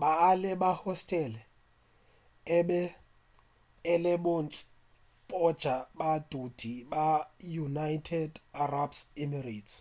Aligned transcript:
baeng 0.00 0.44
ba 0.60 0.70
hostele 0.82 1.40
e 2.56 2.58
be 2.68 2.80
e 3.92 3.94
le 4.04 4.14
bontši 4.24 4.62
bja 5.28 5.76
badudi 5.98 6.72
ba 6.92 7.04
united 7.64 8.32
arab 8.62 8.90
emirates 9.22 9.74